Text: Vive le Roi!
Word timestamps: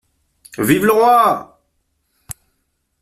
Vive 0.57 0.85
le 0.85 0.93
Roi! 0.93 1.61